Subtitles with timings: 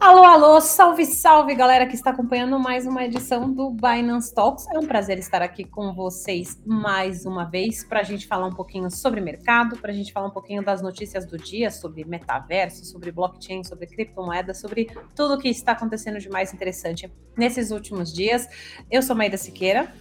[0.00, 4.66] Alô, alô, salve, salve, galera que está acompanhando mais uma edição do Binance Talks.
[4.74, 8.54] É um prazer estar aqui com vocês mais uma vez para a gente falar um
[8.54, 12.82] pouquinho sobre mercado, para a gente falar um pouquinho das notícias do dia sobre metaverso,
[12.86, 18.10] sobre blockchain, sobre criptomoedas, sobre tudo o que está acontecendo de mais interessante nesses últimos
[18.10, 18.48] dias.
[18.90, 19.92] Eu sou Maída Siqueira.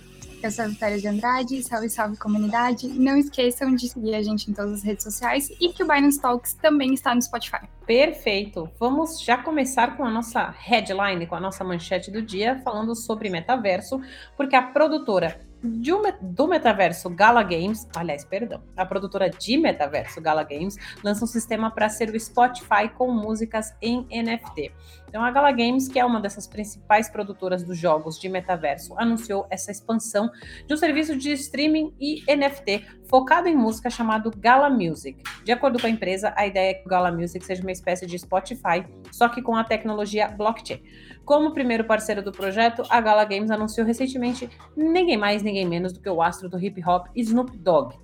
[0.42, 2.88] Eu sou a Vitória de Andrade, salve, salve comunidade.
[2.88, 6.22] Não esqueçam de seguir a gente em todas as redes sociais e que o Binance
[6.22, 7.68] Talks também está no Spotify.
[7.86, 8.70] Perfeito.
[8.80, 13.30] Vamos já começar com a nossa headline, com a nossa manchete do dia, falando sobre
[13.30, 14.02] metaverso,
[14.38, 20.78] porque a produtora do metaverso Gala Games, aliás, perdão, a produtora de metaverso Gala Games
[21.04, 24.72] lança um sistema para ser o Spotify com músicas em NFT.
[25.10, 29.48] Então, a Gala Games, que é uma dessas principais produtoras dos jogos de metaverso, anunciou
[29.50, 30.30] essa expansão
[30.66, 35.24] de um serviço de streaming e NFT focado em música chamado Gala Music.
[35.44, 38.06] De acordo com a empresa, a ideia é que o Gala Music seja uma espécie
[38.06, 40.82] de Spotify, só que com a tecnologia blockchain.
[41.26, 46.00] Como primeiro parceiro do projeto, a Gala Games anunciou recentemente ninguém mais, ninguém menos do
[46.00, 47.96] que o astro do hip hop Snoop Dogg.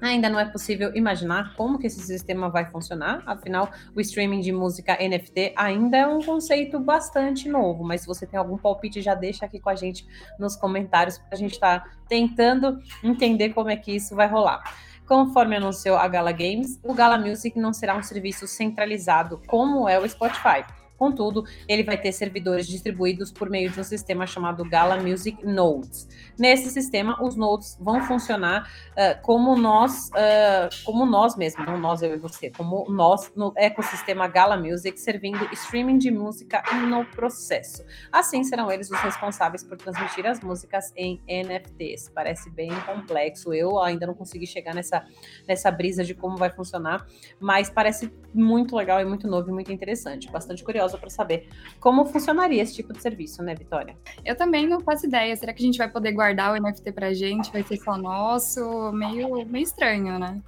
[0.00, 4.52] Ainda não é possível imaginar como que esse sistema vai funcionar, afinal, o streaming de
[4.52, 9.14] música NFT ainda é um conceito bastante novo, mas se você tem algum palpite, já
[9.14, 10.06] deixa aqui com a gente
[10.38, 14.62] nos comentários, porque a gente está tentando entender como é que isso vai rolar.
[15.06, 19.98] Conforme anunciou a Gala Games, o Gala Music não será um serviço centralizado como é
[19.98, 20.64] o Spotify.
[21.02, 26.08] Contudo, ele vai ter servidores distribuídos por meio de um sistema chamado Gala Music Nodes.
[26.38, 32.02] Nesse sistema, os nodes vão funcionar uh, como nós, uh, como nós mesmos, não nós,
[32.02, 37.84] eu e você, como nós no ecossistema Gala Music, servindo streaming de música no processo.
[38.12, 42.10] Assim, serão eles os responsáveis por transmitir as músicas em NFTs.
[42.10, 43.52] Parece bem complexo.
[43.52, 45.04] Eu ainda não consegui chegar nessa,
[45.48, 47.04] nessa brisa de como vai funcionar,
[47.40, 50.30] mas parece muito legal e muito novo e muito interessante.
[50.30, 51.48] Bastante curioso curiosa para saber
[51.80, 53.96] como funcionaria esse tipo de serviço, né, Vitória?
[54.24, 55.34] Eu também não faço ideia.
[55.36, 57.50] Será que a gente vai poder guardar o NFT pra gente?
[57.50, 58.92] Vai ser só nosso?
[58.92, 60.40] Meio, meio estranho, né?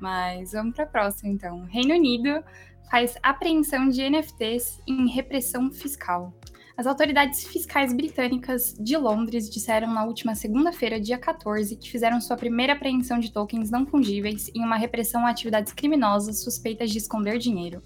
[0.00, 1.64] Mas vamos para a próxima, então.
[1.64, 2.42] Reino Unido
[2.90, 6.32] faz apreensão de NFTs em repressão fiscal.
[6.76, 12.36] As autoridades fiscais britânicas de Londres disseram na última segunda-feira, dia 14, que fizeram sua
[12.36, 17.38] primeira apreensão de tokens não fungíveis em uma repressão a atividades criminosas suspeitas de esconder
[17.38, 17.80] dinheiro.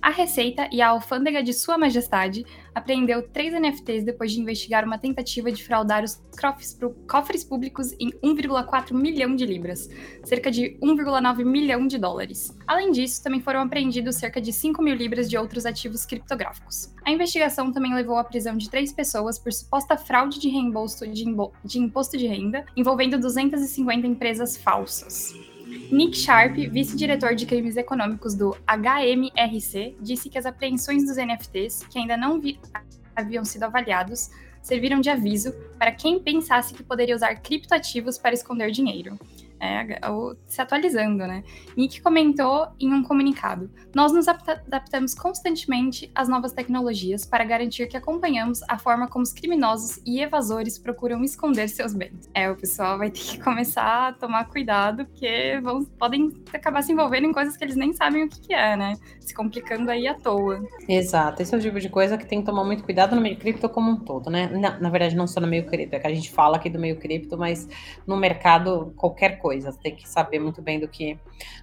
[0.00, 4.98] A Receita e a Alfândega de Sua Majestade apreendeu três NFTs depois de investigar uma
[4.98, 6.22] tentativa de fraudar os
[7.08, 9.88] cofres públicos em 1,4 milhão de libras,
[10.22, 12.56] cerca de 1,9 milhão de dólares.
[12.66, 16.94] Além disso, também foram apreendidos cerca de 5 mil libras de outros ativos criptográficos.
[17.04, 21.24] A investigação também levou à prisão de três pessoas por suposta fraude de reembolso de,
[21.64, 25.34] de imposto de renda, envolvendo 250 empresas falsas.
[25.90, 31.98] Nick Sharp, vice-diretor de crimes econômicos do HMRC, disse que as apreensões dos NFTs, que
[31.98, 32.40] ainda não
[33.14, 34.30] haviam sido avaliados,
[34.62, 39.18] serviram de aviso para quem pensasse que poderia usar criptoativos para esconder dinheiro
[39.60, 40.00] é,
[40.46, 41.42] se atualizando, né?
[41.76, 47.96] Nick comentou em um comunicado: Nós nos adaptamos constantemente às novas tecnologias para garantir que
[47.96, 52.28] acompanhamos a forma como os criminosos e evasores procuram esconder seus bens.
[52.34, 56.92] É, o pessoal vai ter que começar a tomar cuidado, porque vão, podem acabar se
[56.92, 58.94] envolvendo em coisas que eles nem sabem o que, que é, né?
[59.20, 60.62] Se complicando aí à toa.
[60.88, 63.36] Exato, esse é o tipo de coisa que tem que tomar muito cuidado no meio
[63.36, 64.48] cripto como um todo, né?
[64.48, 66.78] Na, na verdade, não só no meio cripto, é que a gente fala aqui do
[66.78, 67.66] meio cripto, mas
[68.06, 71.16] no mercado, qualquer coisa coisas, tem que saber muito bem do que,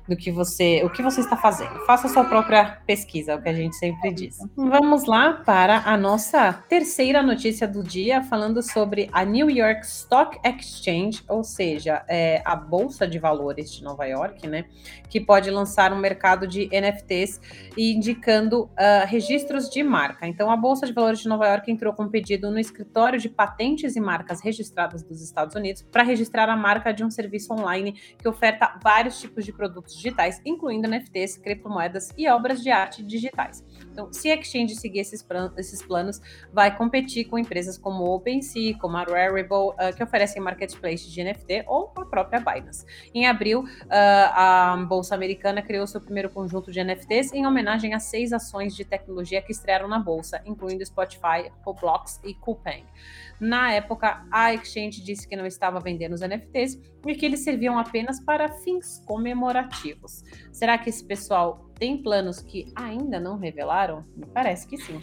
[0.08, 1.86] do que você, o que você está fazendo.
[1.86, 4.38] Faça sua própria pesquisa, é o que a gente sempre diz.
[4.56, 10.40] Vamos lá para a nossa terceira notícia do dia, falando sobre a New York Stock
[10.48, 14.64] Exchange, ou seja, é, a bolsa de valores de Nova York, né,
[15.10, 17.42] que pode lançar um mercado de NFTs
[17.76, 20.26] e indicando uh, registros de marca.
[20.26, 23.28] Então, a bolsa de valores de Nova York entrou com um pedido no escritório de
[23.28, 27.73] patentes e marcas registradas dos Estados Unidos para registrar a marca de um serviço online
[27.74, 33.04] online que oferta vários tipos de produtos digitais, incluindo NFTs, criptomoedas e obras de arte
[33.04, 33.64] digitais.
[33.94, 35.26] Então, se a Exchange seguir esses,
[35.56, 36.20] esses planos,
[36.52, 41.64] vai competir com empresas como OpenSea, como a Rarible, uh, que oferecem marketplace de NFT,
[41.68, 42.86] ou a própria Binance.
[43.14, 48.00] Em abril, uh, a Bolsa Americana criou seu primeiro conjunto de NFTs em homenagem a
[48.00, 52.84] seis ações de tecnologia que estrearam na Bolsa, incluindo Spotify, Roblox e Coupang.
[53.40, 57.78] Na época, a Exchange disse que não estava vendendo os NFTs e que eles serviam
[57.78, 60.24] apenas para fins comemorativos.
[60.52, 64.06] Será que esse pessoal tem planos que ainda não revelaram?
[64.16, 65.02] Me parece que sim.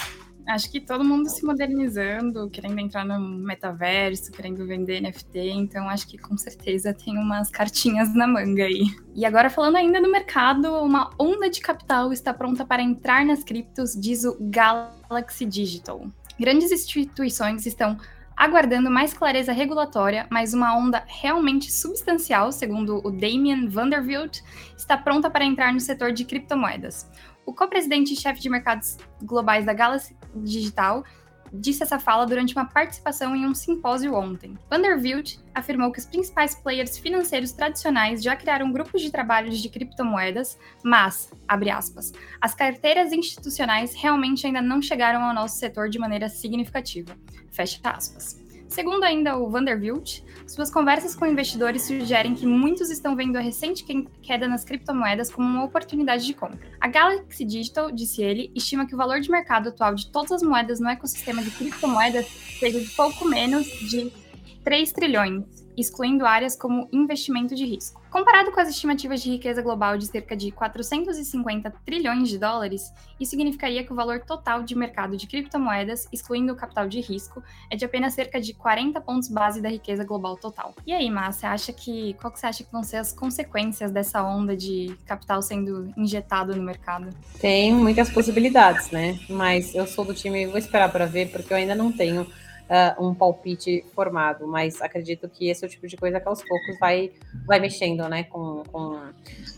[0.49, 6.09] Acho que todo mundo se modernizando, querendo entrar no metaverso, querendo vender NFT, então acho
[6.09, 8.85] que com certeza tem umas cartinhas na manga aí.
[9.15, 13.45] E agora falando ainda do mercado, uma onda de capital está pronta para entrar nas
[13.45, 16.07] criptos, diz o Galaxy Digital.
[16.39, 17.99] Grandes instituições estão
[18.41, 24.41] aguardando mais clareza regulatória, mas uma onda realmente substancial, segundo o Damien Vanderbilt,
[24.75, 27.07] está pronta para entrar no setor de criptomoedas.
[27.45, 31.05] O co-presidente e chefe de mercados globais da Galaxy Digital
[31.53, 34.57] disse essa fala durante uma participação em um simpósio ontem.
[34.69, 40.59] Vanderbilt afirmou que os principais players financeiros tradicionais já criaram grupos de trabalho de criptomoedas,
[40.83, 46.29] mas, abre aspas, as carteiras institucionais realmente ainda não chegaram ao nosso setor de maneira
[46.29, 47.17] significativa.
[47.51, 48.40] Fecha aspas.
[48.71, 53.85] Segundo ainda o Vanderbilt, suas conversas com investidores sugerem que muitos estão vendo a recente
[54.23, 56.71] queda nas criptomoedas como uma oportunidade de compra.
[56.81, 60.43] A Galaxy Digital, disse ele, estima que o valor de mercado atual de todas as
[60.43, 62.27] moedas no ecossistema de criptomoedas
[62.61, 64.13] seja de pouco menos de
[64.63, 65.45] 3 trilhões,
[65.81, 68.01] excluindo áreas como investimento de risco.
[68.11, 73.31] Comparado com as estimativas de riqueza global de cerca de 450 trilhões de dólares, isso
[73.31, 77.77] significaria que o valor total de mercado de criptomoedas, excluindo o capital de risco, é
[77.77, 80.75] de apenas cerca de 40 pontos base da riqueza global total.
[80.85, 84.23] E aí, Márcia, acha que qual que você acha que vão ser as consequências dessa
[84.23, 87.11] onda de capital sendo injetado no mercado?
[87.41, 89.21] Tem muitas possibilidades, né?
[89.29, 92.27] Mas eu sou do time, vou esperar para ver, porque eu ainda não tenho
[92.71, 96.43] uh, um palpite formado, mas acredito que esse é o tipo de coisa que aos
[96.43, 97.13] poucos vai,
[97.45, 98.99] vai mexendo, né, com, com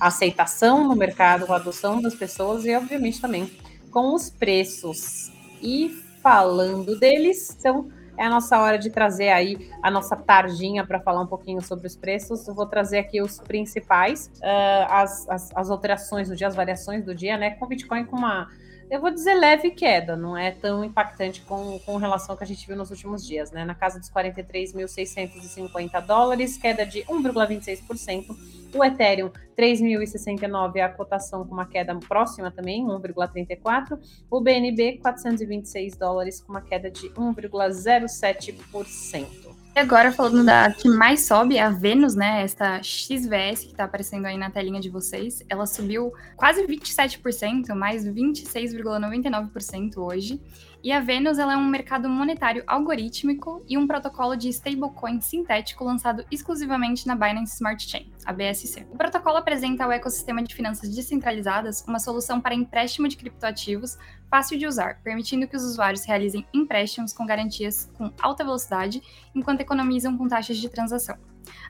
[0.01, 3.51] a aceitação no mercado, com a adoção das pessoas e, obviamente, também
[3.91, 5.31] com os preços.
[5.61, 5.91] E
[6.23, 11.21] falando deles, então é a nossa hora de trazer aí a nossa tardinha para falar
[11.21, 12.47] um pouquinho sobre os preços.
[12.47, 17.05] Eu vou trazer aqui os principais, uh, as, as, as, alterações do dia, as variações
[17.05, 17.51] do dia, né?
[17.51, 18.49] Com o Bitcoin com uma
[18.93, 22.47] eu vou dizer leve queda, não é tão impactante com, com relação ao que a
[22.47, 23.65] gente viu nos últimos dias, né?
[23.65, 28.37] Na casa dos 43.650 dólares, queda de 1,26%.
[28.75, 33.99] O Ethereum, 3.069 a cotação com uma queda próxima também, 1,34%.
[34.31, 39.42] O BNB, 426 dólares com uma queda de 1,07%.
[39.75, 42.43] E agora, falando da que mais sobe, a Vênus, né?
[42.43, 48.07] Esta XVS que está aparecendo aí na telinha de vocês, ela subiu quase 27%, mais
[48.07, 50.39] 26,99% hoje.
[50.85, 56.25] E a Venus é um mercado monetário algorítmico e um protocolo de stablecoin sintético lançado
[56.29, 58.85] exclusivamente na Binance Smart Chain, a BSC.
[58.91, 63.97] O protocolo apresenta ao ecossistema de finanças descentralizadas uma solução para empréstimo de criptoativos
[64.29, 69.01] fácil de usar, permitindo que os usuários realizem empréstimos com garantias com alta velocidade
[69.33, 71.17] enquanto economizam com taxas de transação.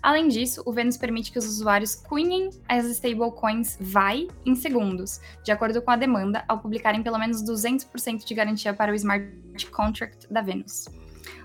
[0.02, 5.52] Além disso, o Venus permite que os usuários cunhem as stablecoins VAI em segundos, de
[5.52, 9.26] acordo com a demanda, ao publicarem pelo menos 200% de garantia para o smart
[9.70, 10.86] contract da Venus.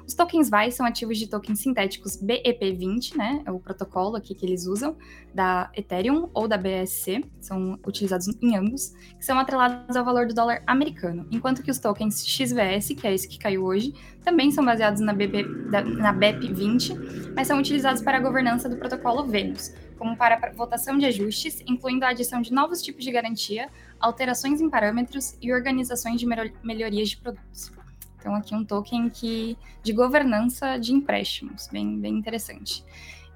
[0.05, 3.43] Os tokens VAI são ativos de tokens sintéticos BEP20, né?
[3.45, 4.95] É o protocolo aqui que eles usam,
[5.33, 10.33] da Ethereum ou da BSC, são utilizados em ambos, que são atrelados ao valor do
[10.33, 13.93] dólar americano, enquanto que os tokens XVS, que é esse que caiu hoje,
[14.23, 15.43] também são baseados na, BP,
[15.99, 21.05] na BEP20, mas são utilizados para a governança do protocolo Venus, como para votação de
[21.05, 23.69] ajustes, incluindo a adição de novos tipos de garantia,
[23.99, 26.25] alterações em parâmetros e organizações de
[26.63, 27.71] melhorias de produtos.
[28.27, 32.83] Então, aqui um token que, de governança de empréstimos, bem, bem interessante.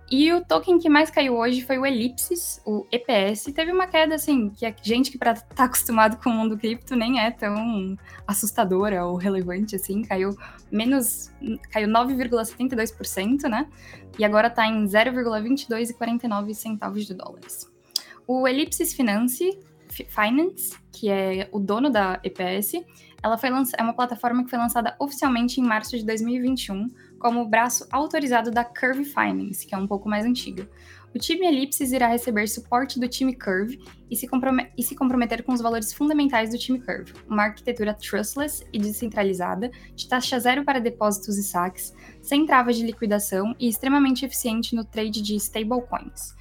[0.09, 3.45] E o token que mais caiu hoje foi o Ellipsis, o EPS.
[3.55, 7.21] Teve uma queda, assim, que a gente que tá acostumado com o mundo cripto nem
[7.21, 10.01] é tão assustadora ou relevante, assim.
[10.01, 10.35] Caiu
[10.69, 11.31] menos,
[11.69, 13.69] caiu 9,72%, né?
[14.19, 17.71] E agora está em 0,2249 centavos de dólares.
[18.27, 19.57] O Ellipsis Finance,
[19.91, 22.73] Finance, que é o dono da EPS,
[23.23, 27.47] ela foi é uma plataforma que foi lançada oficialmente em março de 2021 como o
[27.47, 30.67] braço autorizado da Curve Finance, que é um pouco mais antiga.
[31.13, 33.79] O time Ellipsis irá receber suporte do time Curve
[34.09, 34.27] e se,
[34.77, 39.69] e se, comprometer com os valores fundamentais do time Curve, uma arquitetura trustless e descentralizada,
[39.93, 44.85] de taxa zero para depósitos e saques, sem travas de liquidação e extremamente eficiente no
[44.85, 46.33] trade de stablecoins.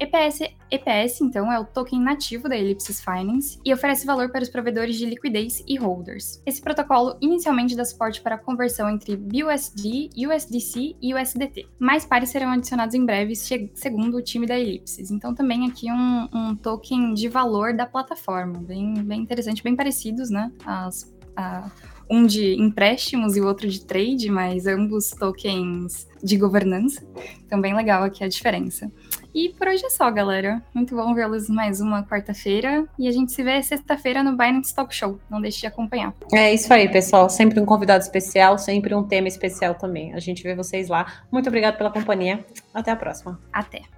[0.00, 0.40] EPS,
[0.70, 4.96] EPS, então, é o token nativo da Ellipsis Finance e oferece valor para os provedores
[4.96, 6.40] de liquidez e holders.
[6.46, 11.66] Esse protocolo inicialmente dá suporte para a conversão entre BUSD, USDC e USDT.
[11.80, 15.10] Mais pares serão adicionados em breve, segundo o time da Ellipsis.
[15.10, 20.30] Então, também aqui um, um token de valor da plataforma, bem, bem interessante, bem parecidos,
[20.30, 20.52] né?
[20.64, 21.70] As, a,
[22.10, 27.06] um de empréstimos e o outro de trade, mas ambos tokens de governança.
[27.44, 28.90] Então, bem legal aqui a diferença.
[29.34, 30.62] E por hoje é só, galera.
[30.74, 32.86] Muito bom vê-los mais uma quarta-feira.
[32.98, 35.20] E a gente se vê sexta-feira no Binance Talk Show.
[35.30, 36.14] Não deixe de acompanhar.
[36.32, 37.28] É isso aí, pessoal.
[37.28, 40.14] Sempre um convidado especial, sempre um tema especial também.
[40.14, 41.24] A gente vê vocês lá.
[41.30, 42.44] Muito obrigada pela companhia.
[42.72, 43.38] Até a próxima.
[43.52, 43.97] Até.